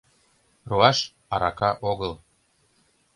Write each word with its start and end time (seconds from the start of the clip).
Руаш— 0.69 0.99
арака 1.33 1.71
огыл. 1.91 2.13